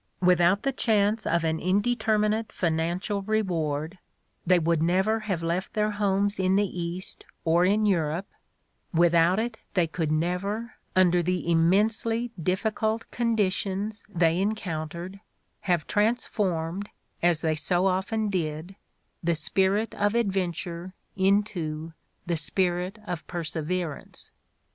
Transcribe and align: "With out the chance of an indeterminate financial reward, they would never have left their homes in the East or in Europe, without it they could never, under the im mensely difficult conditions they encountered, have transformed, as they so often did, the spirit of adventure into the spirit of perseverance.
"With 0.19 0.41
out 0.41 0.63
the 0.63 0.71
chance 0.71 1.27
of 1.27 1.43
an 1.43 1.59
indeterminate 1.59 2.51
financial 2.51 3.21
reward, 3.21 3.99
they 4.47 4.57
would 4.57 4.81
never 4.81 5.19
have 5.19 5.43
left 5.43 5.73
their 5.73 5.91
homes 5.91 6.39
in 6.39 6.55
the 6.55 6.65
East 6.65 7.23
or 7.45 7.65
in 7.65 7.85
Europe, 7.85 8.25
without 8.91 9.37
it 9.37 9.59
they 9.75 9.85
could 9.85 10.11
never, 10.11 10.73
under 10.95 11.21
the 11.21 11.41
im 11.41 11.69
mensely 11.69 12.31
difficult 12.41 13.11
conditions 13.11 14.03
they 14.09 14.39
encountered, 14.39 15.19
have 15.69 15.85
transformed, 15.85 16.89
as 17.21 17.41
they 17.41 17.53
so 17.53 17.85
often 17.85 18.27
did, 18.31 18.75
the 19.23 19.35
spirit 19.35 19.93
of 19.93 20.15
adventure 20.15 20.95
into 21.15 21.93
the 22.25 22.37
spirit 22.37 22.97
of 23.05 23.27
perseverance. 23.27 24.31